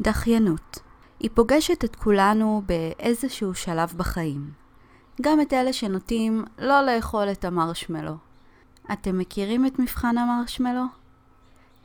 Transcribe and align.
דחיינות. 0.00 0.78
היא 1.20 1.30
פוגשת 1.34 1.84
את 1.84 1.96
כולנו 1.96 2.62
באיזשהו 2.66 3.54
שלב 3.54 3.94
בחיים. 3.96 4.50
גם 5.22 5.40
את 5.40 5.52
אלה 5.52 5.72
שנוטים 5.72 6.44
לא 6.58 6.82
לאכול 6.82 7.32
את 7.32 7.44
המרשמלו. 7.44 8.14
אתם 8.92 9.18
מכירים 9.18 9.66
את 9.66 9.78
מבחן 9.78 10.18
המרשמלו? 10.18 10.84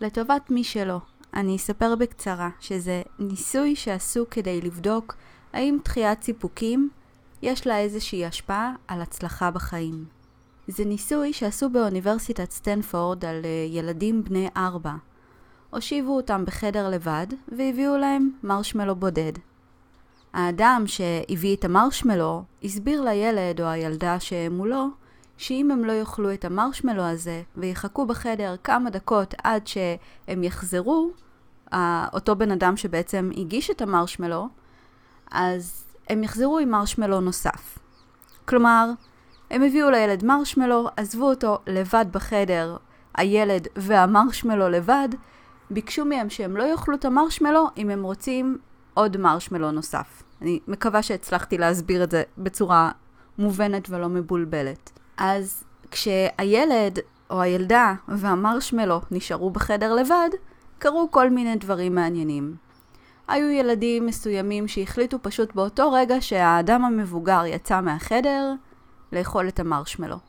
לטובת 0.01 0.51
מי 0.51 0.63
שלא, 0.63 0.99
אני 1.33 1.55
אספר 1.55 1.95
בקצרה 1.95 2.49
שזה 2.59 3.01
ניסוי 3.19 3.75
שעשו 3.75 4.25
כדי 4.31 4.61
לבדוק 4.61 5.15
האם 5.53 5.77
דחיית 5.83 6.23
סיפוקים 6.23 6.89
יש 7.41 7.67
לה 7.67 7.79
איזושהי 7.79 8.25
השפעה 8.25 8.73
על 8.87 9.01
הצלחה 9.01 9.51
בחיים. 9.51 10.05
זה 10.67 10.85
ניסוי 10.85 11.33
שעשו 11.33 11.69
באוניברסיטת 11.69 12.51
סטנפורד 12.51 13.25
על 13.25 13.41
אה, 13.45 13.65
ילדים 13.69 14.23
בני 14.23 14.47
ארבע. 14.57 14.93
הושיבו 15.69 16.15
אותם 16.15 16.45
בחדר 16.45 16.89
לבד 16.89 17.27
והביאו 17.47 17.97
להם 17.97 18.31
מרשמלו 18.43 18.95
בודד. 18.95 19.33
האדם 20.33 20.83
שהביא 20.85 21.55
את 21.55 21.65
המרשמלו 21.65 22.43
הסביר 22.63 23.01
לילד 23.01 23.61
או 23.61 23.65
הילדה 23.65 24.19
שמולו 24.19 24.87
שאם 25.37 25.71
הם 25.71 25.85
לא 25.85 25.91
יאכלו 25.91 26.33
את 26.33 26.45
המרשמלו 26.45 27.03
הזה 27.03 27.41
ויחכו 27.57 28.05
בחדר 28.05 28.55
כמה 28.63 28.89
דקות 28.89 29.33
עד 29.43 29.67
שהם 29.67 30.43
יחזרו, 30.43 31.11
אותו 32.13 32.35
בן 32.35 32.51
אדם 32.51 32.77
שבעצם 32.77 33.29
הגיש 33.37 33.69
את 33.69 33.81
המרשמלו, 33.81 34.47
אז 35.31 35.85
הם 36.09 36.23
יחזרו 36.23 36.59
עם 36.59 36.69
מרשמלו 36.69 37.21
נוסף. 37.21 37.79
כלומר, 38.45 38.89
הם 39.51 39.63
הביאו 39.63 39.89
לילד 39.89 40.25
מרשמלו, 40.25 40.87
עזבו 40.97 41.29
אותו 41.29 41.57
לבד 41.67 42.05
בחדר, 42.11 42.77
הילד 43.15 43.67
והמרשמלו 43.75 44.69
לבד, 44.69 45.09
ביקשו 45.71 46.05
מהם 46.05 46.29
שהם 46.29 46.57
לא 46.57 46.63
יאכלו 46.63 46.95
את 46.95 47.05
המרשמלו 47.05 47.67
אם 47.77 47.89
הם 47.89 48.03
רוצים 48.03 48.57
עוד 48.93 49.17
מרשמלו 49.17 49.71
נוסף. 49.71 50.23
אני 50.41 50.59
מקווה 50.67 51.03
שהצלחתי 51.03 51.57
להסביר 51.57 52.03
את 52.03 52.11
זה 52.11 52.23
בצורה 52.37 52.91
מובנת 53.37 53.89
ולא 53.89 54.09
מבולבלת. 54.09 54.91
אז 55.17 55.63
כשהילד 55.91 56.99
או 57.29 57.41
הילדה 57.41 57.93
והמרשמלו 58.07 59.01
נשארו 59.11 59.49
בחדר 59.49 59.93
לבד, 59.93 60.29
קרו 60.79 61.11
כל 61.11 61.29
מיני 61.29 61.55
דברים 61.55 61.95
מעניינים. 61.95 62.55
היו 63.27 63.49
ילדים 63.49 64.05
מסוימים 64.05 64.67
שהחליטו 64.67 65.17
פשוט 65.21 65.55
באותו 65.55 65.91
רגע 65.91 66.15
שהאדם 66.21 66.85
המבוגר 66.85 67.45
יצא 67.45 67.81
מהחדר 67.81 68.53
לאכול 69.11 69.47
את 69.47 69.59
המרשמלו. 69.59 70.28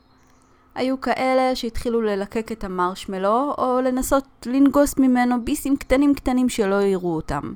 היו 0.75 1.01
כאלה 1.01 1.55
שהתחילו 1.55 2.01
ללקק 2.01 2.51
את 2.51 2.63
המרשמלו 2.63 3.53
או 3.57 3.81
לנסות 3.83 4.25
לנגוס 4.45 4.97
ממנו 4.97 5.45
ביסים 5.45 5.77
קטנים 5.77 6.15
קטנים 6.15 6.49
שלא 6.49 6.81
יראו 6.81 7.15
אותם. 7.15 7.53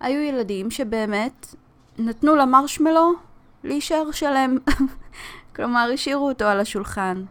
היו 0.00 0.22
ילדים 0.22 0.70
שבאמת 0.70 1.54
נתנו 1.98 2.36
למרשמלו 2.36 3.12
להישאר 3.64 4.10
שלם, 4.10 4.58
כלומר 5.56 5.90
השאירו 5.94 6.28
אותו 6.28 6.44
על 6.44 6.60
השולחן. 6.60 7.24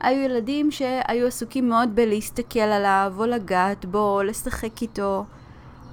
היו 0.00 0.22
ילדים 0.22 0.70
שהיו 0.70 1.26
עסוקים 1.26 1.68
מאוד 1.68 1.94
בלהסתכל 1.94 2.58
עליו 2.58 3.12
או 3.18 3.26
לגעת 3.26 3.84
בו 3.84 4.16
או 4.16 4.22
לשחק 4.22 4.82
איתו 4.82 5.24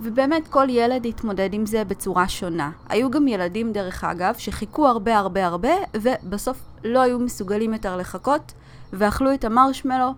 ובאמת 0.01 0.47
כל 0.47 0.69
ילד 0.69 1.05
התמודד 1.05 1.53
עם 1.53 1.65
זה 1.65 1.83
בצורה 1.83 2.27
שונה. 2.27 2.71
היו 2.89 3.11
גם 3.11 3.27
ילדים, 3.27 3.71
דרך 3.71 4.03
אגב, 4.03 4.35
שחיכו 4.37 4.87
הרבה 4.87 5.17
הרבה 5.17 5.45
הרבה, 5.45 5.71
ובסוף 5.93 6.57
לא 6.83 6.99
היו 6.99 7.19
מסוגלים 7.19 7.73
יותר 7.73 7.97
לחכות, 7.97 8.53
ואכלו 8.93 9.33
את 9.33 9.43
המרשמלו 9.43 10.13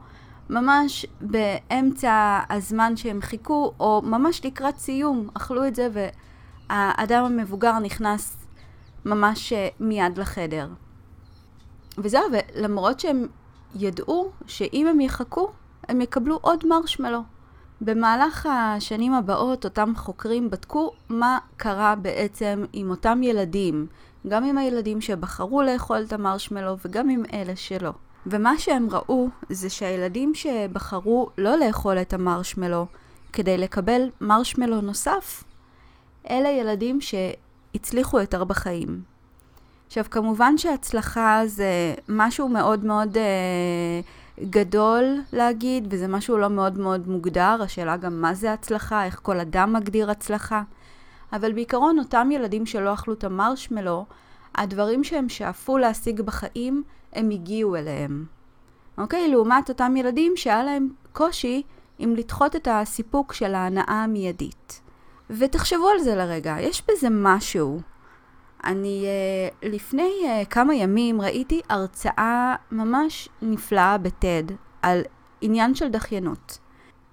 ממש 0.50 1.06
באמצע 1.22 2.40
הזמן 2.50 2.98
שהם 2.98 3.22
חיכו, 3.22 3.74
או 3.80 4.02
ממש 4.04 4.46
לקראת 4.46 4.78
סיום, 4.78 5.30
אכלו 5.34 5.68
את 5.68 5.76
זה, 5.76 5.88
והאדם 5.94 7.26
המבוגר 7.26 7.80
נכנס 7.80 8.38
ממש 9.06 9.54
אה, 9.54 9.68
מיד 9.80 10.18
לחדר. 10.18 10.68
וזהו, 11.98 12.24
ולמרות 12.32 13.00
שהם 13.00 13.28
ידעו 13.76 14.32
שאם 14.48 14.88
הם 14.88 15.02
יחכו, 15.02 15.52
הם 15.88 16.02
יקבלו 16.02 16.40
עוד 16.42 16.66
מרשמלו. 16.68 17.20
במהלך 17.82 18.46
השנים 18.52 19.14
הבאות 19.14 19.66
אותם 19.66 19.94
חוקרים 19.96 20.50
בדקו 20.50 20.92
מה 21.10 21.38
קרה 21.58 21.96
בעצם 21.96 22.66
עם 22.74 22.90
אותם 22.90 23.24
ילדים, 23.24 23.88
גם 24.28 24.44
עם 24.44 24.58
הילדים 24.58 25.02
שבחרו 25.02 25.62
לאכול 25.62 26.04
את 26.08 26.14
המרשמלו 26.14 26.76
וגם 26.86 27.10
עם 27.10 27.24
אלה 27.34 27.56
שלא. 27.56 27.92
ומה 28.26 28.58
שהם 28.58 28.88
ראו 28.92 29.30
זה 29.50 29.70
שהילדים 29.70 30.36
שבחרו 30.36 31.30
לא 31.38 31.58
לאכול 31.58 31.98
את 31.98 32.14
המרשמלו 32.14 32.86
כדי 33.34 33.58
לקבל 33.58 34.10
מרשמלו 34.22 34.82
נוסף, 34.82 35.44
אלה 36.30 36.50
ילדים 36.50 37.00
שהצליחו 37.02 38.20
יותר 38.20 38.44
בחיים. 38.44 39.02
עכשיו 39.88 40.06
כמובן 40.12 40.58
שהצלחה 40.58 41.42
זה 41.46 41.94
משהו 42.10 42.50
מאוד 42.50 42.86
מאוד 42.86 43.18
אה, 43.18 44.02
גדול 44.50 45.22
להגיד, 45.34 45.88
וזה 45.90 46.08
משהו 46.08 46.38
לא 46.38 46.50
מאוד 46.50 46.80
מאוד 46.80 47.08
מוגדר, 47.08 47.58
השאלה 47.64 47.98
גם 47.98 48.22
מה 48.22 48.34
זה 48.34 48.54
הצלחה, 48.54 49.06
איך 49.06 49.20
כל 49.24 49.40
אדם 49.40 49.74
מגדיר 49.74 50.12
הצלחה. 50.12 50.62
אבל 51.34 51.54
בעיקרון 51.54 52.00
אותם 52.00 52.30
ילדים 52.32 52.66
שלא 52.66 52.94
אכלו 52.94 53.14
את 53.14 53.24
המרשמלו, 53.24 54.06
הדברים 54.56 55.04
שהם 55.04 55.30
שאפו 55.30 55.78
להשיג 55.78 56.22
בחיים, 56.22 56.84
הם 57.16 57.30
הגיעו 57.30 57.76
אליהם. 57.76 58.26
אוקיי? 58.98 59.28
לעומת 59.28 59.70
אותם 59.70 59.98
ילדים 59.98 60.34
שהיה 60.36 60.64
להם 60.64 60.90
קושי 61.12 61.62
עם 62.00 62.16
לדחות 62.16 62.56
את 62.56 62.68
הסיפוק 62.72 63.34
של 63.34 63.56
ההנאה 63.56 64.04
המיידית. 64.04 64.82
ותחשבו 65.30 65.90
על 65.90 66.00
זה 66.00 66.16
לרגע, 66.16 66.56
יש 66.60 66.84
בזה 66.92 67.08
משהו. 67.12 67.82
אני 68.64 69.06
uh, 69.06 69.66
לפני 69.70 70.12
uh, 70.24 70.46
כמה 70.46 70.76
ימים 70.76 71.22
ראיתי 71.22 71.62
הרצאה 71.70 72.56
ממש 72.72 73.30
נפלאה 73.42 73.98
בטד 73.98 74.44
על 74.82 75.02
עניין 75.42 75.76
של 75.76 75.88
דחיינות. 75.88 76.58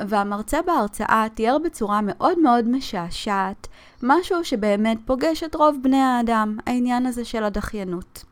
והמרצה 0.01 0.63
בהרצאה 0.63 1.27
תיאר 1.35 1.57
בצורה 1.65 2.01
מאוד 2.03 2.39
מאוד 2.39 2.69
משעשעת 2.69 3.69
משהו 4.03 4.45
שבאמת 4.45 4.99
פוגש 5.05 5.43
את 5.43 5.55
רוב 5.55 5.77
בני 5.83 6.01
האדם, 6.01 6.57
העניין 6.67 7.07
הזה 7.07 7.25
של 7.25 7.45
הדחיינות. 7.45 8.25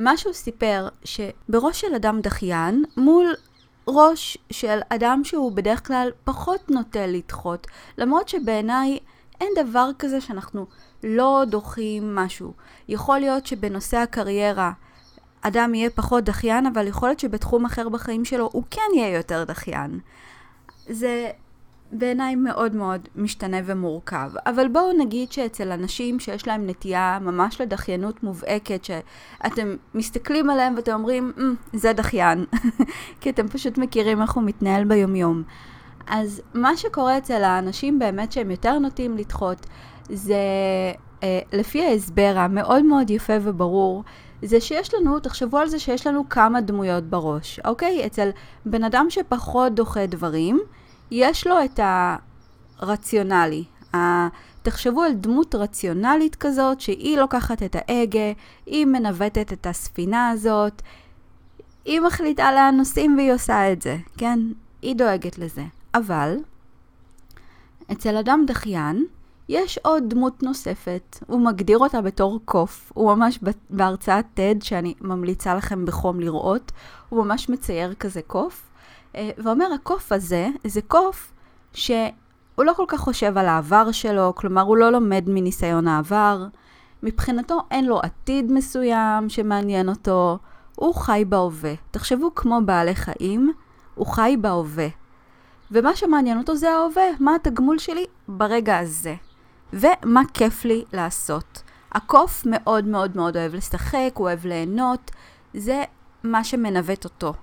מה 0.00 0.16
שהוא 0.16 0.32
סיפר 0.32 0.88
שבראש 1.04 1.80
של 1.80 1.94
אדם 1.94 2.20
דחיין 2.20 2.84
מול 2.96 3.34
ראש 3.88 4.38
של 4.50 4.78
אדם 4.88 5.20
שהוא 5.24 5.52
בדרך 5.52 5.86
כלל 5.86 6.10
פחות 6.24 6.70
נוטה 6.70 7.06
לדחות, 7.06 7.66
למרות 7.98 8.28
שבעיניי 8.28 8.98
אין 9.40 9.48
דבר 9.56 9.90
כזה 9.98 10.20
שאנחנו 10.20 10.66
לא 11.04 11.42
דוחים 11.48 12.14
משהו. 12.14 12.52
יכול 12.88 13.18
להיות 13.18 13.46
שבנושא 13.46 13.96
הקריירה 13.96 14.72
אדם 15.40 15.74
יהיה 15.74 15.90
פחות 15.90 16.24
דחיין, 16.24 16.66
אבל 16.66 16.86
יכול 16.86 17.08
להיות 17.08 17.20
שבתחום 17.20 17.64
אחר 17.64 17.88
בחיים 17.88 18.24
שלו 18.24 18.48
הוא 18.52 18.62
כן 18.70 18.90
יהיה 18.96 19.16
יותר 19.16 19.44
דחיין. 19.44 20.00
זה 20.86 21.30
בעיניי 21.92 22.34
מאוד 22.34 22.74
מאוד 22.74 23.00
משתנה 23.16 23.56
ומורכב. 23.64 24.30
אבל 24.46 24.68
בואו 24.68 24.92
נגיד 24.98 25.32
שאצל 25.32 25.72
אנשים 25.72 26.20
שיש 26.20 26.46
להם 26.46 26.66
נטייה 26.66 27.18
ממש 27.20 27.60
לדחיינות 27.60 28.22
מובהקת, 28.22 28.84
שאתם 28.84 29.76
מסתכלים 29.94 30.50
עליהם 30.50 30.74
ואתם 30.76 30.92
אומרים, 30.92 31.32
mm, 31.36 31.40
זה 31.72 31.92
דחיין, 31.92 32.44
כי 33.20 33.30
אתם 33.30 33.48
פשוט 33.48 33.78
מכירים 33.78 34.22
איך 34.22 34.32
הוא 34.32 34.42
מתנהל 34.42 34.84
ביומיום. 34.84 35.42
אז 36.06 36.42
מה 36.54 36.76
שקורה 36.76 37.18
אצל 37.18 37.44
האנשים 37.44 37.98
באמת 37.98 38.32
שהם 38.32 38.50
יותר 38.50 38.78
נוטים 38.78 39.16
לדחות, 39.16 39.66
זה 40.08 40.34
אה, 41.22 41.40
לפי 41.52 41.84
ההסבר 41.84 42.32
המאוד 42.36 42.84
מאוד 42.84 43.10
יפה 43.10 43.32
וברור, 43.42 44.04
זה 44.42 44.60
שיש 44.60 44.94
לנו, 44.94 45.20
תחשבו 45.20 45.58
על 45.58 45.68
זה 45.68 45.78
שיש 45.78 46.06
לנו 46.06 46.28
כמה 46.28 46.60
דמויות 46.60 47.04
בראש, 47.04 47.60
אוקיי? 47.64 48.06
אצל 48.06 48.30
בן 48.66 48.84
אדם 48.84 49.06
שפחות 49.08 49.74
דוחה 49.74 50.06
דברים, 50.06 50.60
יש 51.10 51.46
לו 51.46 51.64
את 51.64 51.80
הרציונלי. 52.78 53.64
תחשבו 54.62 55.02
על 55.02 55.12
דמות 55.12 55.54
רציונלית 55.54 56.36
כזאת, 56.36 56.80
שהיא 56.80 57.18
לוקחת 57.18 57.62
את 57.62 57.76
ההגה, 57.76 58.32
היא 58.66 58.86
מנווטת 58.86 59.52
את 59.52 59.66
הספינה 59.66 60.28
הזאת, 60.28 60.82
היא 61.84 62.00
מחליטה 62.00 62.52
לאן 62.52 62.74
נוסעים 62.76 63.16
והיא 63.16 63.32
עושה 63.32 63.72
את 63.72 63.82
זה, 63.82 63.96
כן? 64.18 64.38
היא 64.82 64.96
דואגת 64.96 65.38
לזה. 65.38 65.64
אבל, 65.94 66.36
אצל 67.92 68.16
אדם 68.16 68.44
דחיין, 68.46 69.06
יש 69.48 69.78
עוד 69.78 70.04
דמות 70.06 70.42
נוספת, 70.42 71.18
הוא 71.26 71.40
מגדיר 71.40 71.78
אותה 71.78 72.00
בתור 72.00 72.40
קוף, 72.44 72.92
הוא 72.94 73.14
ממש 73.14 73.38
בהרצאת 73.70 74.24
TED 74.36 74.64
שאני 74.64 74.94
ממליצה 75.00 75.54
לכם 75.54 75.86
בחום 75.86 76.20
לראות, 76.20 76.72
הוא 77.08 77.24
ממש 77.24 77.48
מצייר 77.48 77.94
כזה 77.94 78.22
קוף, 78.26 78.69
ואומר 79.14 79.72
הקוף 79.74 80.12
הזה 80.12 80.48
זה 80.66 80.80
קוף 80.82 81.32
שהוא 81.72 82.12
לא 82.58 82.72
כל 82.72 82.84
כך 82.88 83.00
חושב 83.00 83.38
על 83.38 83.46
העבר 83.48 83.92
שלו, 83.92 84.32
כלומר 84.36 84.62
הוא 84.62 84.76
לא 84.76 84.92
לומד 84.92 85.24
מניסיון 85.26 85.88
העבר, 85.88 86.46
מבחינתו 87.02 87.60
אין 87.70 87.86
לו 87.86 88.00
עתיד 88.00 88.52
מסוים 88.52 89.28
שמעניין 89.28 89.88
אותו, 89.88 90.38
הוא 90.76 90.94
חי 90.94 91.24
בהווה. 91.28 91.74
תחשבו 91.90 92.34
כמו 92.34 92.60
בעלי 92.64 92.94
חיים, 92.94 93.52
הוא 93.94 94.06
חי 94.06 94.36
בהווה. 94.40 94.88
ומה 95.70 95.96
שמעניין 95.96 96.38
אותו 96.38 96.56
זה 96.56 96.70
ההווה, 96.70 97.04
מה 97.20 97.34
התגמול 97.34 97.78
שלי 97.78 98.04
ברגע 98.28 98.78
הזה. 98.78 99.14
ומה 99.72 100.22
כיף 100.34 100.64
לי 100.64 100.84
לעשות. 100.92 101.62
הקוף 101.92 102.42
מאוד 102.46 102.84
מאוד 102.84 103.16
מאוד 103.16 103.36
אוהב 103.36 103.54
לשחק, 103.54 104.10
הוא 104.14 104.26
אוהב 104.26 104.46
ליהנות, 104.46 105.10
זה 105.54 105.82
מה 106.24 106.44
שמנווט 106.44 107.04
אותו. 107.04 107.34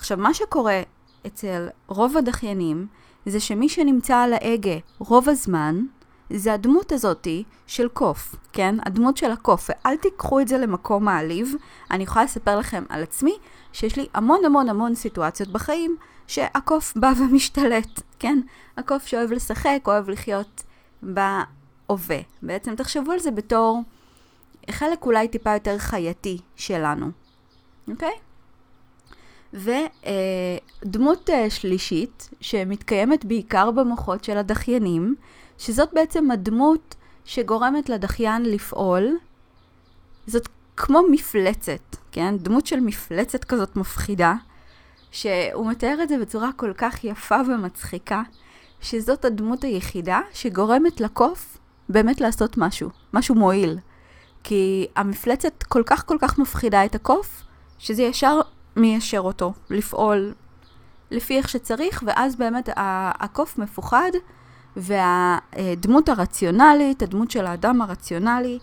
עכשיו, 0.00 0.18
מה 0.18 0.34
שקורה 0.34 0.82
אצל 1.26 1.68
רוב 1.86 2.16
הדחיינים, 2.16 2.86
זה 3.26 3.40
שמי 3.40 3.68
שנמצא 3.68 4.16
על 4.16 4.32
ההגה 4.32 4.76
רוב 4.98 5.28
הזמן, 5.28 5.84
זה 6.30 6.52
הדמות 6.52 6.92
הזאתי 6.92 7.44
של 7.66 7.88
קוף, 7.88 8.34
כן? 8.52 8.74
הדמות 8.86 9.16
של 9.16 9.30
הקוף, 9.30 9.70
ואל 9.70 9.96
תיקחו 9.96 10.40
את 10.40 10.48
זה 10.48 10.58
למקום 10.58 11.04
מעליב. 11.04 11.54
אני 11.90 12.02
יכולה 12.02 12.24
לספר 12.24 12.58
לכם 12.58 12.84
על 12.88 13.02
עצמי, 13.02 13.38
שיש 13.72 13.96
לי 13.96 14.06
המון 14.14 14.44
המון 14.44 14.68
המון 14.68 14.94
סיטואציות 14.94 15.48
בחיים, 15.48 15.96
שהקוף 16.26 16.92
בא 16.96 17.12
ומשתלט, 17.18 18.02
כן? 18.18 18.40
הקוף 18.76 19.06
שאוהב 19.06 19.32
לשחק, 19.32 19.78
אוהב 19.86 20.10
לחיות 20.10 20.62
בהווה. 21.02 22.18
בעצם 22.42 22.74
תחשבו 22.74 23.12
על 23.12 23.18
זה 23.18 23.30
בתור 23.30 23.82
חלק 24.70 25.04
אולי 25.04 25.28
טיפה 25.28 25.54
יותר 25.54 25.78
חייתי 25.78 26.38
שלנו, 26.56 27.06
אוקיי? 27.90 28.29
ודמות 29.54 31.30
אה, 31.30 31.50
שלישית, 31.50 32.30
שמתקיימת 32.40 33.24
בעיקר 33.24 33.70
במוחות 33.70 34.24
של 34.24 34.38
הדחיינים, 34.38 35.14
שזאת 35.58 35.88
בעצם 35.92 36.30
הדמות 36.30 36.94
שגורמת 37.24 37.88
לדחיין 37.88 38.42
לפעול. 38.42 39.16
זאת 40.26 40.48
כמו 40.76 41.00
מפלצת, 41.10 41.96
כן? 42.12 42.38
דמות 42.38 42.66
של 42.66 42.80
מפלצת 42.80 43.44
כזאת 43.44 43.76
מפחידה, 43.76 44.34
שהוא 45.10 45.66
מתאר 45.66 46.02
את 46.02 46.08
זה 46.08 46.18
בצורה 46.18 46.52
כל 46.56 46.72
כך 46.76 47.04
יפה 47.04 47.36
ומצחיקה, 47.48 48.22
שזאת 48.80 49.24
הדמות 49.24 49.64
היחידה 49.64 50.20
שגורמת 50.32 51.00
לקוף 51.00 51.58
באמת 51.88 52.20
לעשות 52.20 52.56
משהו, 52.56 52.90
משהו 53.14 53.34
מועיל. 53.34 53.78
כי 54.44 54.86
המפלצת 54.96 55.62
כל 55.62 55.82
כך 55.86 56.06
כל 56.06 56.16
כך 56.20 56.38
מפחידה 56.38 56.84
את 56.84 56.94
הקוף, 56.94 57.42
שזה 57.78 58.02
ישר 58.02 58.40
מיישר 58.80 59.20
אותו 59.20 59.52
לפעול 59.70 60.32
לפי 61.10 61.36
איך 61.36 61.48
שצריך, 61.48 62.02
ואז 62.06 62.36
באמת 62.36 62.68
הקוף 62.76 63.58
מפוחד, 63.58 64.10
והדמות 64.76 66.08
הרציונלית, 66.08 67.02
הדמות 67.02 67.30
של 67.30 67.46
האדם 67.46 67.82
הרציונלי, 67.82 68.58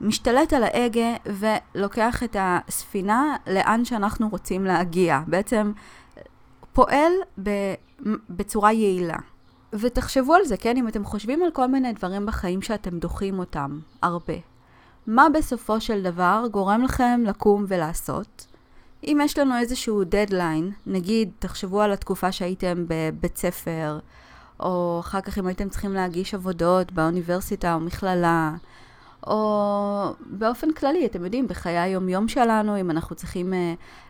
משתלט 0.00 0.52
על 0.52 0.62
ההגה 0.62 1.14
ולוקח 1.26 2.22
את 2.22 2.36
הספינה 2.40 3.36
לאן 3.46 3.84
שאנחנו 3.84 4.28
רוצים 4.28 4.64
להגיע. 4.64 5.20
בעצם 5.26 5.72
פועל 6.72 7.12
בצורה 8.30 8.72
יעילה. 8.72 9.16
ותחשבו 9.72 10.34
על 10.34 10.44
זה, 10.44 10.56
כן? 10.56 10.76
אם 10.76 10.88
אתם 10.88 11.04
חושבים 11.04 11.42
על 11.42 11.50
כל 11.50 11.66
מיני 11.66 11.92
דברים 11.92 12.26
בחיים 12.26 12.62
שאתם 12.62 12.98
דוחים 12.98 13.38
אותם 13.38 13.78
הרבה, 14.02 14.34
מה 15.06 15.26
בסופו 15.34 15.80
של 15.80 16.02
דבר 16.02 16.44
גורם 16.50 16.82
לכם 16.82 17.20
לקום 17.26 17.64
ולעשות? 17.68 18.46
אם 19.04 19.18
יש 19.24 19.38
לנו 19.38 19.58
איזשהו 19.58 20.04
דדליין, 20.04 20.70
נגיד, 20.86 21.30
תחשבו 21.38 21.80
על 21.80 21.92
התקופה 21.92 22.32
שהייתם 22.32 22.84
בבית 22.88 23.36
ספר, 23.36 23.98
או 24.60 24.96
אחר 25.00 25.20
כך 25.20 25.38
אם 25.38 25.46
הייתם 25.46 25.68
צריכים 25.68 25.92
להגיש 25.92 26.34
עבודות 26.34 26.92
באוניברסיטה 26.92 27.74
או 27.74 27.80
מכללה, 27.80 28.52
או 29.26 30.14
באופן 30.26 30.72
כללי, 30.72 31.06
אתם 31.06 31.24
יודעים, 31.24 31.48
בחיי 31.48 31.78
היום-יום 31.78 32.28
שלנו, 32.28 32.80
אם 32.80 32.90
אנחנו 32.90 33.16
צריכים 33.16 33.52
uh, 33.52 33.56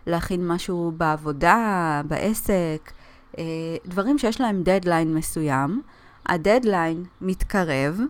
להכין 0.06 0.48
משהו 0.48 0.92
בעבודה, 0.96 2.02
בעסק, 2.04 2.92
uh, 3.32 3.38
דברים 3.86 4.18
שיש 4.18 4.40
להם 4.40 4.62
דדליין 4.62 5.14
מסוים, 5.14 5.82
הדדליין 6.26 7.04
מתקרב, 7.20 8.00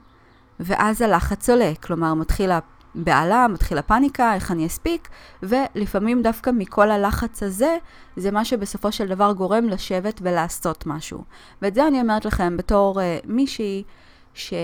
ואז 0.61 1.03
הלחץ 1.03 1.50
עולה, 1.50 1.73
כלומר 1.82 2.15
מתחיל 2.15 2.50
הבהלה, 2.97 3.47
מתחילה 3.49 3.83
פאניקה, 3.83 4.35
איך 4.35 4.51
אני 4.51 4.67
אספיק, 4.67 5.09
ולפעמים 5.43 6.23
דווקא 6.23 6.51
מכל 6.55 6.91
הלחץ 6.91 7.43
הזה, 7.43 7.77
זה 8.17 8.31
מה 8.31 8.45
שבסופו 8.45 8.93
של 8.93 9.09
דבר 9.09 9.33
גורם 9.33 9.69
לשבת 9.69 10.21
ולעשות 10.23 10.87
משהו. 10.87 11.25
ואת 11.63 11.75
זה 11.75 11.87
אני 11.87 12.01
אומרת 12.01 12.25
לכם 12.25 12.57
בתור 12.57 13.01
uh, 13.01 13.03
מישהי 13.25 13.83
ש... 14.35 14.55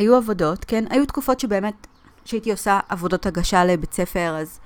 היו 0.00 0.16
עבודות, 0.16 0.64
כן? 0.64 0.84
היו 0.90 1.06
תקופות 1.06 1.40
שבאמת, 1.40 1.86
שהייתי 2.24 2.50
עושה 2.50 2.80
עבודות 2.88 3.26
הגשה 3.26 3.64
לבית 3.64 3.92
ספר, 3.92 4.36
אז 4.40 4.60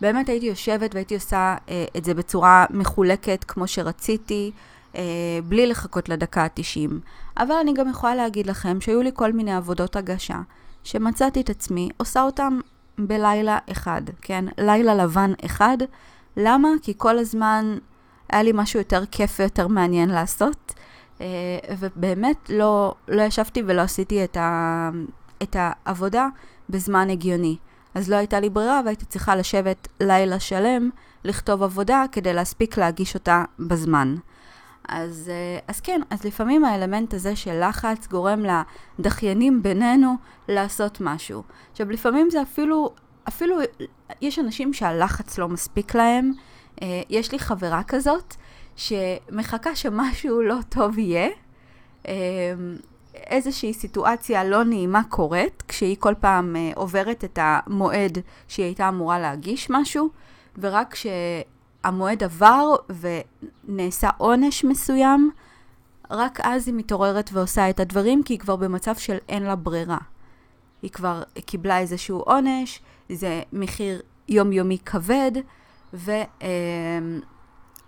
באמת 0.00 0.28
הייתי 0.28 0.46
יושבת 0.46 0.94
והייתי 0.94 1.14
עושה 1.14 1.56
אה, 1.68 1.84
את 1.96 2.04
זה 2.04 2.14
בצורה 2.14 2.66
מחולקת 2.70 3.44
כמו 3.48 3.66
שרציתי, 3.66 4.50
אה, 4.96 5.02
בלי 5.44 5.66
לחכות 5.66 6.08
לדקה 6.08 6.42
ה-90. 6.42 6.90
אבל 7.36 7.54
אני 7.62 7.72
גם 7.74 7.90
יכולה 7.90 8.14
להגיד 8.14 8.46
לכם 8.46 8.80
שהיו 8.80 9.02
לי 9.02 9.10
כל 9.14 9.32
מיני 9.32 9.54
עבודות 9.56 9.96
הגשה, 9.96 10.40
שמצאתי 10.88 11.40
את 11.40 11.50
עצמי 11.50 11.88
עושה 11.96 12.22
אותם 12.22 12.60
בלילה 12.98 13.58
אחד, 13.70 14.02
כן? 14.22 14.44
לילה 14.58 14.94
לבן 14.94 15.32
אחד. 15.44 15.78
למה? 16.36 16.68
כי 16.82 16.94
כל 16.96 17.18
הזמן 17.18 17.78
היה 18.28 18.42
לי 18.42 18.52
משהו 18.54 18.80
יותר 18.80 19.06
כיף 19.10 19.36
ויותר 19.40 19.68
מעניין 19.68 20.10
לעשות. 20.10 20.74
אה, 21.20 21.26
ובאמת 21.78 22.50
לא, 22.50 22.94
לא 23.08 23.22
ישבתי 23.22 23.62
ולא 23.66 23.80
עשיתי 23.80 24.24
את, 24.24 24.36
ה, 24.36 24.90
את 25.42 25.56
העבודה 25.58 26.28
בזמן 26.70 27.10
הגיוני. 27.10 27.56
אז 27.94 28.10
לא 28.10 28.16
הייתה 28.16 28.40
לי 28.40 28.50
ברירה 28.50 28.80
והייתי 28.84 29.04
צריכה 29.04 29.36
לשבת 29.36 29.88
לילה 30.00 30.40
שלם, 30.40 30.90
לכתוב 31.24 31.62
עבודה 31.62 32.04
כדי 32.12 32.32
להספיק 32.32 32.78
להגיש 32.78 33.14
אותה 33.14 33.44
בזמן. 33.58 34.16
אז, 34.88 35.30
אה, 35.32 35.58
אז 35.68 35.80
כן, 35.80 36.00
אז 36.10 36.24
לפעמים 36.24 36.64
האלמנט 36.64 37.14
הזה 37.14 37.36
של 37.36 37.68
לחץ 37.68 38.06
גורם 38.06 38.42
לדחיינים 38.98 39.62
בינינו 39.62 40.14
לעשות 40.48 41.00
משהו. 41.00 41.42
עכשיו, 41.72 41.90
לפעמים 41.90 42.30
זה 42.30 42.42
אפילו, 42.42 42.94
אפילו, 43.28 43.56
יש 44.20 44.38
אנשים 44.38 44.72
שהלחץ 44.72 45.38
לא 45.38 45.48
מספיק 45.48 45.94
להם. 45.94 46.32
אה, 46.82 47.02
יש 47.10 47.32
לי 47.32 47.38
חברה 47.38 47.82
כזאת, 47.82 48.34
שמחכה 48.76 49.76
שמשהו 49.76 50.42
לא 50.42 50.56
טוב 50.68 50.98
יהיה. 50.98 51.28
אמ, 52.08 52.12
איזושהי 53.14 53.74
סיטואציה 53.74 54.44
לא 54.44 54.64
נעימה 54.64 55.02
קורית, 55.08 55.62
כשהיא 55.68 55.96
כל 55.98 56.14
פעם 56.20 56.56
אה, 56.56 56.70
עוברת 56.74 57.24
את 57.24 57.38
המועד 57.42 58.18
שהיא 58.48 58.66
הייתה 58.66 58.88
אמורה 58.88 59.18
להגיש 59.18 59.70
משהו, 59.70 60.10
ורק 60.58 60.94
כשהמועד 61.82 62.22
עבר 62.22 62.76
ונעשה 63.68 64.10
עונש 64.18 64.64
מסוים, 64.64 65.30
רק 66.10 66.38
אז 66.42 66.68
היא 66.68 66.74
מתעוררת 66.74 67.30
ועושה 67.32 67.70
את 67.70 67.80
הדברים, 67.80 68.22
כי 68.22 68.32
היא 68.32 68.40
כבר 68.40 68.56
במצב 68.56 68.96
של 68.96 69.16
אין 69.28 69.42
לה 69.42 69.56
ברירה. 69.56 69.98
היא 70.82 70.90
כבר 70.90 71.22
קיבלה 71.46 71.78
איזשהו 71.78 72.18
עונש, 72.18 72.80
זה 73.12 73.42
מחיר 73.52 74.00
יומיומי 74.28 74.78
כבד, 74.78 75.32
ואז 75.92 76.14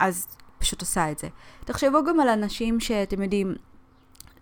אמ, 0.01 0.13
פשוט 0.59 0.81
עושה 0.81 1.11
את 1.11 1.19
זה. 1.19 1.29
תחשבו 1.65 2.05
גם 2.05 2.21
על 2.21 2.29
אנשים 2.29 2.81
שאתם 2.81 3.23
יודעים, 3.23 3.55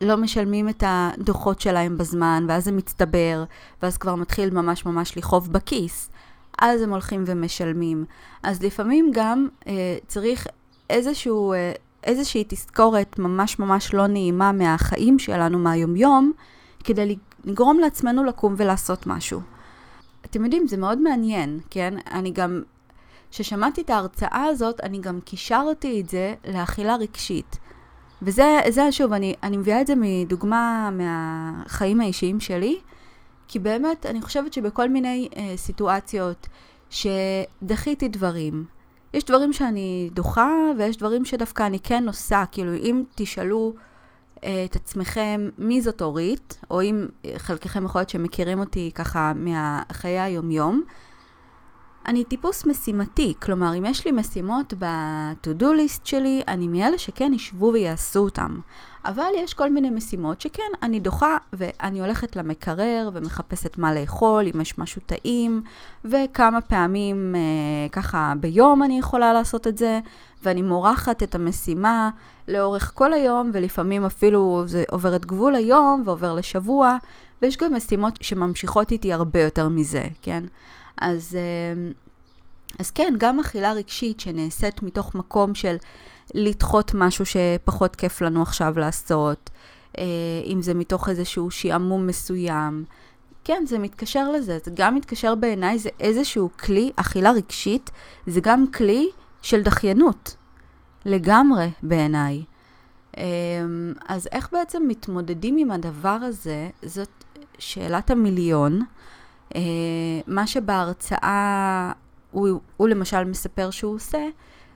לא 0.01 0.17
משלמים 0.17 0.69
את 0.69 0.85
הדוחות 0.87 1.61
שלהם 1.61 1.99
בזמן, 1.99 2.47
ואז 2.49 2.65
זה 2.65 2.73
מצטבר, 2.73 3.45
ואז 3.83 3.99
כבר 3.99 4.15
מתחיל 4.15 4.51
ממש 4.51 4.87
ממש 4.87 5.17
לכאוב 5.17 5.53
בכיס. 5.53 6.11
אז 6.63 6.83
הם 6.83 6.91
הולכים 6.91 7.25
ומשלמים. 7.27 8.05
אז 8.43 8.63
לפעמים 8.63 9.11
גם 9.13 9.49
אה, 9.67 9.97
צריך 10.07 10.47
איזשהו, 10.91 11.53
אה, 11.53 11.73
איזושהי 12.05 12.45
תזכורת 12.49 13.19
ממש 13.19 13.59
ממש 13.59 13.95
לא 13.95 14.07
נעימה 14.07 14.53
מהחיים 14.53 15.19
שלנו, 15.19 15.59
מהיומיום, 15.59 16.33
כדי 16.85 17.17
לגרום 17.45 17.79
לעצמנו 17.79 18.25
לקום 18.25 18.55
ולעשות 18.57 19.07
משהו. 19.07 19.41
אתם 20.25 20.45
יודעים, 20.45 20.67
זה 20.67 20.77
מאוד 20.77 20.99
מעניין, 20.99 21.61
כן? 21.71 21.95
אני 22.11 22.31
גם 22.31 22.63
כששמעתי 23.31 23.81
את 23.81 23.91
ההרצאה 23.91 24.45
הזאת, 24.45 24.81
אני 24.81 24.99
גם 24.99 25.21
קישרתי 25.21 26.01
את 26.01 26.09
זה 26.09 26.35
לאכילה 26.49 26.97
רגשית. 26.97 27.59
וזה, 28.23 28.61
זה, 28.69 28.93
שוב, 28.93 29.13
אני, 29.13 29.35
אני 29.43 29.57
מביאה 29.57 29.81
את 29.81 29.87
זה 29.87 29.95
מדוגמה 29.97 30.91
מהחיים 30.93 32.01
האישיים 32.01 32.41
שלי, 32.41 32.79
כי 33.49 33.59
באמת, 33.59 34.07
אני 34.07 34.23
חושבת 34.23 34.53
שבכל 34.53 34.89
מיני 34.89 35.29
אה, 35.37 35.53
סיטואציות 35.57 36.47
שדחיתי 36.91 38.09
דברים, 38.09 38.65
יש 39.15 39.25
דברים 39.25 39.53
שאני 39.53 40.11
דוחה, 40.13 40.51
ויש 40.79 40.97
דברים 40.97 41.25
שדווקא 41.25 41.67
אני 41.67 41.81
כן 41.81 42.05
עושה. 42.07 42.45
כאילו, 42.53 42.75
אם 42.75 43.03
תשאלו 43.15 43.75
אה, 44.45 44.65
את 44.65 44.77
עצמכם 44.77 45.49
מי 45.59 45.83
זאת 45.83 46.03
אורית, 46.03 46.61
או 46.71 46.83
אם 46.83 47.07
חלקכם 47.37 47.85
יכול 47.85 48.01
להיות 48.01 48.11
שמכירים 48.11 48.61
אותי 48.61 48.91
ככה 48.95 49.33
מהחיי 49.37 50.21
היומיום, 50.21 50.83
אני 52.07 52.25
טיפוס 52.25 52.67
משימתי, 52.67 53.35
כלומר, 53.43 53.79
אם 53.79 53.85
יש 53.85 54.05
לי 54.05 54.13
משימות 54.13 54.75
ב-to-do 54.79 55.65
list 55.65 56.01
שלי, 56.05 56.43
אני 56.49 56.69
מאלה 56.69 56.99
שכן 56.99 57.33
ישבו 57.33 57.71
ויעשו 57.75 58.21
אותם. 58.21 58.61
אבל 59.09 59.31
יש 59.37 59.55
כל 59.55 59.71
מיני 59.71 59.91
משימות 59.91 60.41
שכן, 60.41 60.63
אני 60.83 61.01
דוחה 61.01 61.37
ואני 61.53 62.01
הולכת 62.01 62.37
למקרר 62.37 63.11
ומחפשת 63.13 63.79
מה 63.79 63.95
לאכול, 63.95 64.45
אם 64.55 64.61
יש 64.61 64.79
משהו 64.79 65.03
טעים, 65.07 65.63
וכמה 66.05 66.61
פעמים 66.61 67.35
אה, 67.35 67.89
ככה 67.93 68.33
ביום 68.41 68.83
אני 68.83 68.99
יכולה 68.99 69.33
לעשות 69.33 69.67
את 69.67 69.79
זה, 69.79 70.01
ואני 70.43 70.63
מורחת 70.63 71.23
את 71.23 71.35
המשימה 71.35 72.11
לאורך 72.49 72.93
כל 72.95 73.13
היום, 73.13 73.51
ולפעמים 73.53 74.05
אפילו 74.05 74.63
זה 74.67 74.85
עובר 74.91 75.17
את 75.17 75.27
גבול 75.27 75.55
היום 75.55 76.03
ועובר 76.05 76.35
לשבוע, 76.35 76.97
ויש 77.43 77.57
גם 77.57 77.75
משימות 77.75 78.19
שממשיכות 78.21 78.93
איתי 78.93 79.13
הרבה 79.13 79.43
יותר 79.43 79.69
מזה, 79.69 80.05
כן? 80.23 80.45
אז, 81.01 81.37
אה, 81.37 81.91
אז 82.79 82.91
כן, 82.91 83.15
גם 83.19 83.41
אכילה 83.41 83.73
רגשית 83.73 84.21
שנעשית 84.21 84.83
מתוך 84.83 85.15
מקום 85.15 85.55
של 85.55 85.77
לדחות 86.35 86.91
משהו 86.95 87.25
שפחות 87.27 87.97
כיף 87.97 88.21
לנו 88.21 88.43
עכשיו 88.43 88.79
לעשות, 88.79 89.51
אה, 89.99 90.05
אם 90.45 90.63
זה 90.63 90.75
מתוך 90.75 91.09
איזשהו 91.09 91.51
שעמום 91.51 92.07
מסוים. 92.07 92.85
כן, 93.45 93.65
זה 93.67 93.79
מתקשר 93.79 94.31
לזה, 94.31 94.59
זה 94.65 94.71
גם 94.75 94.95
מתקשר 94.95 95.35
בעיניי, 95.35 95.79
זה 95.79 95.89
איזשהו 96.01 96.51
כלי, 96.57 96.91
אכילה 96.97 97.31
רגשית, 97.31 97.91
זה 98.27 98.41
גם 98.41 98.67
כלי 98.75 99.09
של 99.43 99.63
דחיינות, 99.63 100.37
לגמרי 101.05 101.71
בעיניי. 101.83 102.45
אה, 103.19 103.25
אז 104.09 104.29
איך 104.33 104.49
בעצם 104.53 104.83
מתמודדים 104.89 105.57
עם 105.57 105.71
הדבר 105.71 106.09
הזה, 106.09 106.69
זאת 106.83 107.25
שאלת 107.59 108.11
המיליון. 108.11 108.81
אה, 109.57 109.61
מה 110.27 110.47
שבהרצאה 110.47 111.93
הוא, 112.31 112.49
הוא 112.77 112.89
למשל 112.89 113.25
מספר 113.25 113.71
שהוא 113.71 113.95
עושה, 113.95 114.19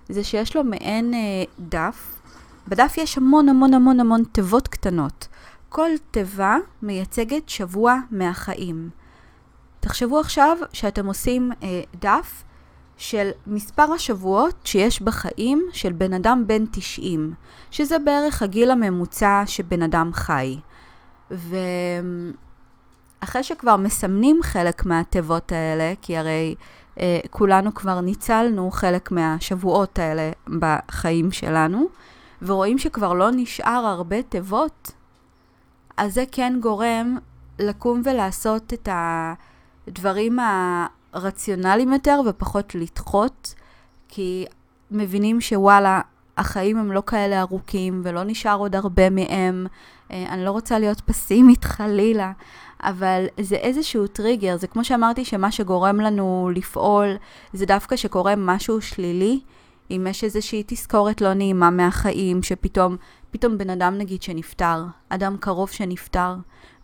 זה 0.08 0.24
שיש 0.24 0.56
לו 0.56 0.64
מעין 0.64 1.14
אה, 1.14 1.18
דף. 1.58 2.20
בדף 2.68 2.94
יש 2.98 3.18
המון 3.18 3.48
המון 3.48 3.74
המון 3.74 4.00
המון 4.00 4.22
תיבות 4.32 4.68
קטנות. 4.68 5.28
כל 5.68 5.90
תיבה 6.10 6.56
מייצגת 6.82 7.48
שבוע 7.48 7.96
מהחיים. 8.10 8.90
תחשבו 9.80 10.20
עכשיו 10.20 10.56
שאתם 10.72 11.06
עושים 11.06 11.52
אה, 11.62 11.82
דף 12.00 12.44
של 12.96 13.30
מספר 13.46 13.92
השבועות 13.92 14.54
שיש 14.64 15.02
בחיים 15.02 15.62
של 15.72 15.92
בן 15.92 16.12
אדם 16.12 16.44
בן 16.46 16.64
90, 16.72 17.34
שזה 17.70 17.98
בערך 17.98 18.42
הגיל 18.42 18.70
הממוצע 18.70 19.42
שבן 19.46 19.82
אדם 19.82 20.10
חי. 20.12 20.56
ואחרי 21.30 22.32
שכבר 23.42 23.76
מסמנים 23.76 24.40
חלק 24.42 24.86
מהתיבות 24.86 25.52
האלה, 25.52 25.92
כי 26.02 26.16
הרי 26.16 26.54
כולנו 27.30 27.74
כבר 27.74 28.00
ניצלנו 28.00 28.70
חלק 28.70 29.10
מהשבועות 29.10 29.98
האלה 29.98 30.30
בחיים 30.58 31.32
שלנו, 31.32 31.86
ורואים 32.42 32.78
שכבר 32.78 33.12
לא 33.12 33.28
נשאר 33.32 33.86
הרבה 33.86 34.22
תיבות, 34.22 34.92
אז 35.96 36.14
זה 36.14 36.24
כן 36.32 36.58
גורם 36.60 37.16
לקום 37.58 38.02
ולעשות 38.04 38.72
את 38.72 38.88
הדברים 38.92 40.38
הרציונליים 41.12 41.92
יותר 41.92 42.20
ופחות 42.26 42.74
לדחות, 42.74 43.54
כי 44.08 44.46
מבינים 44.90 45.40
שוואלה, 45.40 46.00
החיים 46.38 46.76
הם 46.76 46.92
לא 46.92 47.02
כאלה 47.06 47.40
ארוכים 47.40 48.00
ולא 48.04 48.24
נשאר 48.24 48.58
עוד 48.58 48.76
הרבה 48.76 49.10
מהם. 49.10 49.66
אה, 50.10 50.26
אני 50.28 50.44
לא 50.44 50.50
רוצה 50.50 50.78
להיות 50.78 51.00
פסימית 51.00 51.64
חלילה, 51.64 52.32
אבל 52.82 53.24
זה 53.40 53.56
איזשהו 53.56 54.06
טריגר, 54.06 54.56
זה 54.56 54.66
כמו 54.66 54.84
שאמרתי 54.84 55.24
שמה 55.24 55.52
שגורם 55.52 56.00
לנו 56.00 56.50
לפעול 56.54 57.16
זה 57.52 57.66
דווקא 57.66 57.96
שקורה 57.96 58.34
משהו 58.36 58.80
שלילי, 58.80 59.40
אם 59.90 60.06
יש 60.10 60.24
איזושהי 60.24 60.62
תזכורת 60.66 61.20
לא 61.20 61.34
נעימה 61.34 61.70
מהחיים, 61.70 62.42
שפתאום, 62.42 62.96
פתאום 63.30 63.58
בן 63.58 63.70
אדם 63.70 63.98
נגיד 63.98 64.22
שנפטר, 64.22 64.84
אדם 65.08 65.36
קרוב 65.40 65.70
שנפטר, 65.70 66.34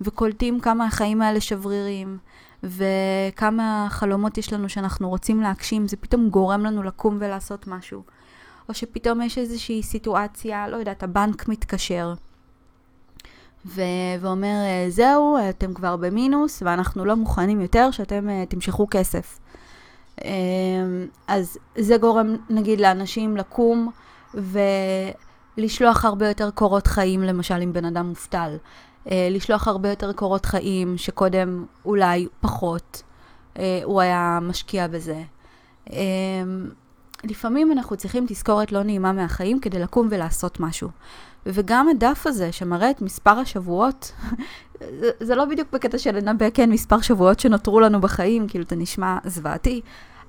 וקולטים 0.00 0.60
כמה 0.60 0.86
החיים 0.86 1.22
האלה 1.22 1.40
שברירים, 1.40 2.18
וכמה 2.62 3.86
חלומות 3.90 4.38
יש 4.38 4.52
לנו 4.52 4.68
שאנחנו 4.68 5.08
רוצים 5.08 5.40
להגשים, 5.40 5.88
זה 5.88 5.96
פתאום 5.96 6.28
גורם 6.28 6.64
לנו 6.64 6.82
לקום 6.82 7.16
ולעשות 7.20 7.66
משהו. 7.66 8.02
או 8.68 8.74
שפתאום 8.74 9.22
יש 9.22 9.38
איזושהי 9.38 9.82
סיטואציה, 9.82 10.68
לא 10.68 10.76
יודעת, 10.76 11.02
הבנק 11.02 11.48
מתקשר. 11.48 12.14
ו- 13.66 13.82
ואומר, 14.20 14.46
אה, 14.64 14.86
זהו, 14.88 15.36
אתם 15.50 15.74
כבר 15.74 15.96
במינוס 15.96 16.62
ואנחנו 16.62 17.04
לא 17.04 17.16
מוכנים 17.16 17.60
יותר 17.60 17.90
שאתם 17.90 18.28
uh, 18.28 18.50
תמשכו 18.50 18.86
כסף. 18.90 19.38
Um, 20.20 20.22
אז 21.28 21.58
זה 21.78 21.96
גורם, 21.96 22.36
נגיד, 22.50 22.80
לאנשים 22.80 23.36
לקום 23.36 23.90
ולשלוח 24.34 26.04
הרבה 26.04 26.28
יותר 26.28 26.50
קורות 26.50 26.86
חיים, 26.86 27.22
למשל, 27.22 27.62
אם 27.62 27.72
בן 27.72 27.84
אדם 27.84 28.06
מובטל. 28.06 28.56
Uh, 29.06 29.10
לשלוח 29.30 29.68
הרבה 29.68 29.88
יותר 29.88 30.12
קורות 30.12 30.46
חיים 30.46 30.98
שקודם 30.98 31.66
אולי 31.84 32.26
פחות 32.40 33.02
uh, 33.54 33.58
הוא 33.84 34.00
היה 34.00 34.38
משקיע 34.42 34.88
בזה. 34.88 35.22
Um, 35.86 35.92
לפעמים 37.24 37.72
אנחנו 37.72 37.96
צריכים 37.96 38.24
תזכורת 38.28 38.72
לא 38.72 38.82
נעימה 38.82 39.12
מהחיים 39.12 39.60
כדי 39.60 39.78
לקום 39.78 40.08
ולעשות 40.10 40.60
משהו. 40.60 40.88
וגם 41.46 41.88
הדף 41.88 42.26
הזה 42.26 42.52
שמראה 42.52 42.90
את 42.90 43.02
מספר 43.02 43.30
השבועות, 43.30 44.12
זה, 45.20 45.34
לא 45.34 45.44
בדיוק 45.44 45.68
בקטע 45.72 45.98
של 45.98 46.16
לנבא, 46.16 46.50
כן, 46.54 46.70
מספר 46.70 47.00
שבועות 47.00 47.40
שנותרו 47.40 47.80
לנו 47.80 48.00
בחיים, 48.00 48.48
כאילו 48.48 48.64
זה 48.68 48.76
נשמע 48.76 49.18
זוועתי, 49.24 49.80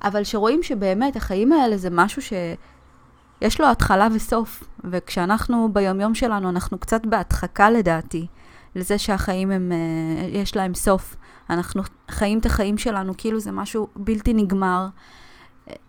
אבל 0.04 0.24
שרואים 0.24 0.64
שבאמת 0.64 1.16
החיים 1.16 1.52
האלה 1.52 1.78
זה 1.78 1.90
משהו 1.92 2.22
שיש 2.22 3.62
לו 3.62 3.68
התחלה 3.68 4.08
וסוף, 4.14 4.64
וכשאנחנו 4.84 5.70
ביומיום 5.74 6.16
שלנו, 6.16 6.50
אנחנו 6.50 6.78
קצת 6.78 7.06
בהדחקה 7.06 7.70
לדעתי, 7.70 8.28
לזה 8.76 8.98
שהחיים 8.98 9.52
הם, 9.52 9.72
אה, 9.72 10.28
יש 10.28 10.56
להם 10.56 10.74
סוף. 10.74 11.16
אנחנו 11.50 11.82
חיים 12.10 12.40
את 12.40 12.46
החיים 12.46 12.78
שלנו 12.78 13.14
כאילו 13.18 13.40
זה 13.40 13.52
משהו 13.52 13.88
בלתי 13.96 14.34
נגמר. 14.34 14.88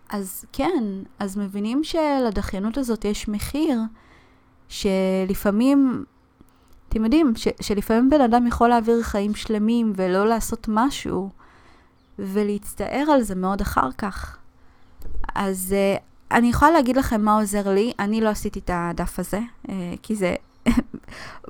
אז 0.09 0.45
כן, 0.53 0.83
אז 1.19 1.37
מבינים 1.37 1.83
שלדחיינות 1.83 2.77
הזאת 2.77 3.05
יש 3.05 3.27
מחיר, 3.27 3.79
שלפעמים, 4.69 6.05
אתם 6.89 7.03
יודעים, 7.03 7.33
ש, 7.35 7.47
שלפעמים 7.61 8.09
בן 8.09 8.21
אדם 8.21 8.47
יכול 8.47 8.69
להעביר 8.69 9.01
חיים 9.01 9.35
שלמים 9.35 9.93
ולא 9.95 10.27
לעשות 10.27 10.67
משהו, 10.69 11.29
ולהצטער 12.19 13.05
על 13.11 13.21
זה 13.21 13.35
מאוד 13.35 13.61
אחר 13.61 13.91
כך. 13.97 14.37
אז 15.35 15.75
uh, 15.97 16.01
אני 16.31 16.47
יכולה 16.49 16.71
להגיד 16.71 16.97
לכם 16.97 17.21
מה 17.21 17.39
עוזר 17.39 17.73
לי, 17.73 17.93
אני 17.99 18.21
לא 18.21 18.29
עשיתי 18.29 18.59
את 18.59 18.69
הדף 18.73 19.19
הזה, 19.19 19.39
uh, 19.67 19.69
כי 20.01 20.15
זה 20.15 20.35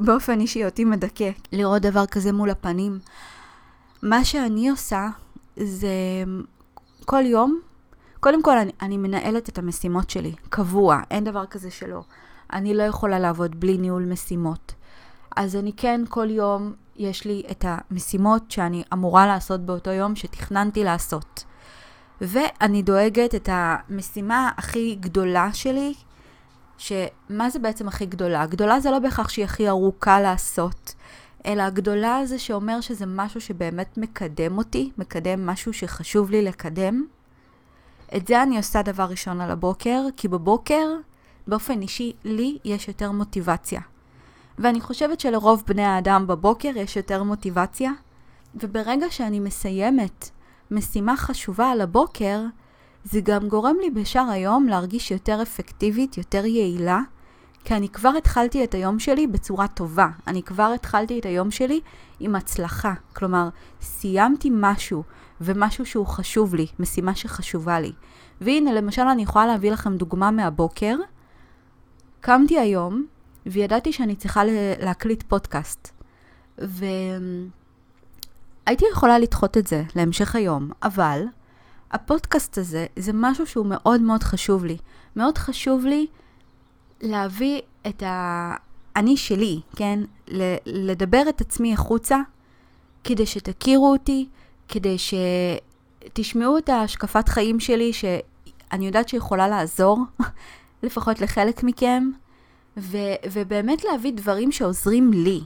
באופן 0.05 0.39
אישי 0.39 0.65
אותי 0.65 0.85
מדכא, 0.85 1.29
לראות 1.51 1.81
דבר 1.81 2.05
כזה 2.05 2.31
מול 2.31 2.50
הפנים. 2.50 3.00
מה 4.03 4.25
שאני 4.25 4.69
עושה 4.69 5.09
זה 5.55 6.23
כל 7.05 7.25
יום, 7.25 7.59
קודם 8.21 8.43
כל 8.43 8.57
אני, 8.57 8.71
אני 8.81 8.97
מנהלת 8.97 9.49
את 9.49 9.57
המשימות 9.57 10.09
שלי, 10.09 10.35
קבוע, 10.49 11.01
אין 11.11 11.23
דבר 11.23 11.45
כזה 11.45 11.71
שלא. 11.71 12.03
אני 12.53 12.73
לא 12.73 12.83
יכולה 12.83 13.19
לעבוד 13.19 13.59
בלי 13.59 13.77
ניהול 13.77 14.05
משימות. 14.05 14.73
אז 15.35 15.55
אני 15.55 15.73
כן, 15.77 16.01
כל 16.09 16.29
יום 16.29 16.73
יש 16.95 17.25
לי 17.25 17.43
את 17.51 17.65
המשימות 17.67 18.51
שאני 18.51 18.83
אמורה 18.93 19.27
לעשות 19.27 19.61
באותו 19.61 19.89
יום 19.89 20.15
שתכננתי 20.15 20.83
לעשות. 20.83 21.43
ואני 22.21 22.81
דואגת 22.81 23.35
את 23.35 23.49
המשימה 23.51 24.51
הכי 24.57 24.95
גדולה 24.99 25.53
שלי, 25.53 25.93
שמה 26.77 27.49
זה 27.49 27.59
בעצם 27.59 27.87
הכי 27.87 28.05
גדולה? 28.05 28.45
גדולה 28.45 28.79
זה 28.79 28.91
לא 28.91 28.99
בהכרח 28.99 29.29
שהיא 29.29 29.45
הכי 29.45 29.69
ארוכה 29.69 30.21
לעשות, 30.21 30.93
אלא 31.45 31.61
הגדולה 31.61 32.21
זה 32.25 32.39
שאומר 32.39 32.81
שזה 32.81 33.05
משהו 33.05 33.41
שבאמת 33.41 33.97
מקדם 33.97 34.57
אותי, 34.57 34.91
מקדם 34.97 35.45
משהו 35.45 35.73
שחשוב 35.73 36.31
לי 36.31 36.41
לקדם. 36.41 37.05
את 38.15 38.27
זה 38.27 38.43
אני 38.43 38.57
עושה 38.57 38.81
דבר 38.81 39.03
ראשון 39.03 39.41
על 39.41 39.51
הבוקר, 39.51 40.01
כי 40.17 40.27
בבוקר 40.27 40.87
באופן 41.47 41.81
אישי, 41.81 42.13
לי 42.23 42.57
יש 42.65 42.87
יותר 42.87 43.11
מוטיבציה. 43.11 43.81
ואני 44.59 44.81
חושבת 44.81 45.19
שלרוב 45.19 45.63
בני 45.67 45.85
האדם 45.85 46.27
בבוקר 46.27 46.71
יש 46.75 46.95
יותר 46.95 47.23
מוטיבציה, 47.23 47.91
וברגע 48.55 49.05
שאני 49.09 49.39
מסיימת 49.39 50.29
משימה 50.71 51.17
חשובה 51.17 51.69
על 51.69 51.81
הבוקר, 51.81 52.41
זה 53.03 53.21
גם 53.21 53.47
גורם 53.47 53.75
לי 53.81 53.89
בשאר 53.89 54.29
היום 54.29 54.67
להרגיש 54.67 55.11
יותר 55.11 55.41
אפקטיבית, 55.41 56.17
יותר 56.17 56.45
יעילה, 56.45 57.01
כי 57.63 57.75
אני 57.75 57.89
כבר 57.89 58.13
התחלתי 58.17 58.63
את 58.63 58.73
היום 58.73 58.99
שלי 58.99 59.27
בצורה 59.27 59.67
טובה. 59.67 60.07
אני 60.27 60.43
כבר 60.43 60.71
התחלתי 60.75 61.19
את 61.19 61.25
היום 61.25 61.51
שלי 61.51 61.81
עם 62.19 62.35
הצלחה. 62.35 62.93
כלומר, 63.13 63.49
סיימתי 63.81 64.49
משהו, 64.53 65.03
ומשהו 65.41 65.86
שהוא 65.86 66.05
חשוב 66.07 66.55
לי, 66.55 66.67
משימה 66.79 67.15
שחשובה 67.15 67.79
לי. 67.79 67.91
והנה, 68.41 68.74
למשל, 68.74 69.01
אני 69.01 69.21
יכולה 69.24 69.45
להביא 69.45 69.71
לכם 69.71 69.98
דוגמה 69.98 70.31
מהבוקר. 70.31 70.95
קמתי 72.21 72.60
היום 72.60 73.05
וידעתי 73.45 73.93
שאני 73.93 74.15
צריכה 74.15 74.41
להקליט 74.81 75.24
פודקאסט. 75.24 75.91
והייתי 76.57 77.45
יכולה 78.91 79.19
לדחות 79.19 79.57
את 79.57 79.67
זה 79.67 79.83
להמשך 79.95 80.36
היום, 80.36 80.71
אבל 80.83 81.24
הפודקאסט 81.91 82.57
הזה 82.57 82.86
זה 83.00 83.12
משהו 83.13 83.48
שהוא 83.48 83.65
מאוד 83.65 84.01
מאוד 84.01 84.24
חשוב 84.24 84.65
לי. 84.65 84.77
מאוד 85.15 85.38
חשוב 85.38 85.86
לי 85.86 86.07
להביא 87.01 87.62
את 87.88 88.03
האני 88.05 89.17
שלי, 89.17 89.62
כן? 89.75 90.00
לדבר 90.65 91.24
את 91.29 91.41
עצמי 91.41 91.74
החוצה, 91.74 92.17
כדי 93.03 93.25
שתכירו 93.25 93.91
אותי, 93.91 94.27
כדי 94.71 94.95
שתשמעו 94.97 96.57
את 96.57 96.69
ההשקפת 96.69 97.29
חיים 97.29 97.59
שלי, 97.59 97.93
שאני 97.93 98.85
יודעת 98.85 99.09
שיכולה 99.09 99.47
לעזור, 99.47 99.99
לפחות 100.83 101.21
לחלק 101.21 101.63
מכם, 101.63 102.09
ו- 102.77 103.15
ובאמת 103.31 103.83
להביא 103.83 104.13
דברים 104.13 104.51
שעוזרים 104.51 105.13
לי. 105.13 105.41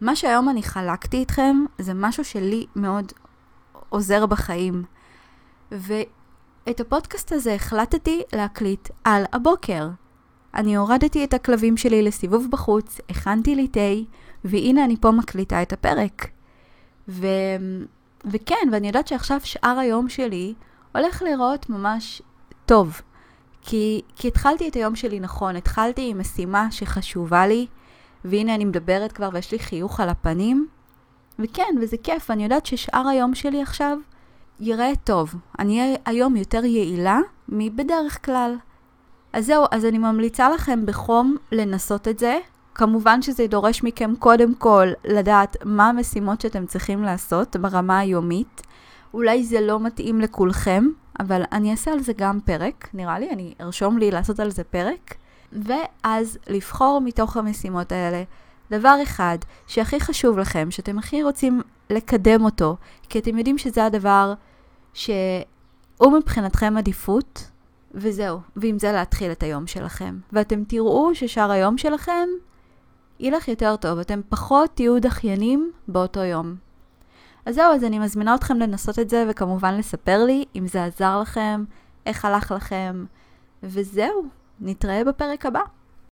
מה 0.00 0.16
שהיום 0.16 0.48
אני 0.48 0.62
חלקתי 0.62 1.16
איתכם, 1.16 1.64
זה 1.78 1.94
משהו 1.94 2.24
שלי 2.24 2.66
מאוד 2.76 3.12
עוזר 3.88 4.26
בחיים. 4.26 4.84
ואת 5.70 6.80
הפודקאסט 6.80 7.32
הזה 7.32 7.54
החלטתי 7.54 8.22
להקליט 8.32 8.88
על 9.04 9.24
הבוקר. 9.32 9.88
אני 10.54 10.76
הורדתי 10.76 11.24
את 11.24 11.34
הכלבים 11.34 11.76
שלי 11.76 12.02
לסיבוב 12.02 12.46
בחוץ, 12.50 13.00
הכנתי 13.08 13.54
לי 13.54 13.68
תה, 13.68 13.80
והנה 14.44 14.84
אני 14.84 14.96
פה 15.00 15.10
מקליטה 15.10 15.62
את 15.62 15.72
הפרק. 15.72 16.28
ו... 17.08 17.26
וכן, 18.24 18.68
ואני 18.72 18.86
יודעת 18.86 19.08
שעכשיו 19.08 19.40
שאר 19.44 19.78
היום 19.78 20.08
שלי 20.08 20.54
הולך 20.94 21.22
להיראות 21.22 21.70
ממש 21.70 22.22
טוב. 22.66 23.00
כי, 23.62 24.02
כי 24.16 24.28
התחלתי 24.28 24.68
את 24.68 24.74
היום 24.74 24.96
שלי 24.96 25.20
נכון, 25.20 25.56
התחלתי 25.56 26.10
עם 26.10 26.18
משימה 26.20 26.70
שחשובה 26.70 27.46
לי, 27.46 27.66
והנה 28.24 28.54
אני 28.54 28.64
מדברת 28.64 29.12
כבר 29.12 29.28
ויש 29.32 29.52
לי 29.52 29.58
חיוך 29.58 30.00
על 30.00 30.08
הפנים. 30.08 30.66
וכן, 31.38 31.74
וזה 31.80 31.96
כיף, 32.02 32.30
אני 32.30 32.42
יודעת 32.42 32.66
ששאר 32.66 33.08
היום 33.08 33.34
שלי 33.34 33.62
עכשיו 33.62 33.98
ייראה 34.60 34.92
טוב. 35.04 35.34
אני 35.58 35.80
אהיה 35.80 35.96
היום 36.04 36.36
יותר 36.36 36.64
יעילה 36.64 37.20
מבדרך 37.48 38.24
כלל. 38.24 38.56
אז 39.32 39.46
זהו, 39.46 39.64
אז 39.70 39.84
אני 39.84 39.98
ממליצה 39.98 40.50
לכם 40.50 40.86
בחום 40.86 41.36
לנסות 41.52 42.08
את 42.08 42.18
זה. 42.18 42.38
כמובן 42.74 43.22
שזה 43.22 43.46
דורש 43.46 43.82
מכם 43.82 44.14
קודם 44.18 44.54
כל 44.54 44.88
לדעת 45.04 45.56
מה 45.64 45.88
המשימות 45.88 46.40
שאתם 46.40 46.66
צריכים 46.66 47.02
לעשות 47.02 47.56
ברמה 47.56 47.98
היומית. 47.98 48.62
אולי 49.14 49.44
זה 49.44 49.60
לא 49.60 49.80
מתאים 49.80 50.20
לכולכם, 50.20 50.84
אבל 51.20 51.42
אני 51.52 51.70
אעשה 51.70 51.92
על 51.92 52.00
זה 52.00 52.12
גם 52.16 52.40
פרק, 52.44 52.88
נראה 52.94 53.18
לי, 53.18 53.30
אני 53.30 53.54
ארשום 53.60 53.98
לי 53.98 54.10
לעשות 54.10 54.40
על 54.40 54.50
זה 54.50 54.64
פרק. 54.64 55.14
ואז 55.52 56.38
לבחור 56.46 57.00
מתוך 57.04 57.36
המשימות 57.36 57.92
האלה 57.92 58.22
דבר 58.70 58.96
אחד 59.02 59.38
שהכי 59.66 60.00
חשוב 60.00 60.38
לכם, 60.38 60.70
שאתם 60.70 60.98
הכי 60.98 61.22
רוצים 61.22 61.60
לקדם 61.90 62.44
אותו, 62.44 62.76
כי 63.08 63.18
אתם 63.18 63.38
יודעים 63.38 63.58
שזה 63.58 63.84
הדבר 63.84 64.34
שהוא 64.94 66.12
מבחינתכם 66.18 66.76
עדיפות, 66.76 67.48
וזהו, 67.94 68.38
ועם 68.56 68.78
זה 68.78 68.92
להתחיל 68.92 69.32
את 69.32 69.42
היום 69.42 69.66
שלכם. 69.66 70.18
ואתם 70.32 70.64
תראו 70.64 71.14
ששאר 71.14 71.50
היום 71.50 71.78
שלכם 71.78 72.28
ילך 73.22 73.48
יותר 73.48 73.76
טוב, 73.76 73.98
אתם 73.98 74.20
פחות 74.28 74.70
תהיו 74.74 75.00
דחיינים 75.00 75.72
באותו 75.88 76.20
יום. 76.20 76.56
אז 77.46 77.54
זהו, 77.54 77.74
אז 77.74 77.84
אני 77.84 77.98
מזמינה 77.98 78.34
אתכם 78.34 78.58
לנסות 78.58 78.98
את 78.98 79.10
זה, 79.10 79.24
וכמובן 79.28 79.74
לספר 79.74 80.24
לי 80.24 80.44
אם 80.56 80.66
זה 80.66 80.84
עזר 80.84 81.20
לכם, 81.20 81.64
איך 82.06 82.24
הלך 82.24 82.52
לכם, 82.56 83.04
וזהו, 83.62 84.24
נתראה 84.60 85.04
בפרק 85.04 85.46
הבא. 85.46 85.60